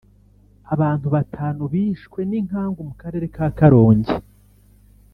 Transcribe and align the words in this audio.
Abantu 0.73 1.07
batanu 1.15 1.61
bishwe 1.73 2.19
n’inkangu 2.29 2.81
mu 2.89 2.93
karere 3.01 3.25
ka 3.35 3.47
Karongi 3.57 4.15